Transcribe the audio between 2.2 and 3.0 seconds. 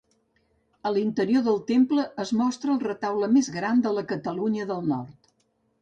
es mostra el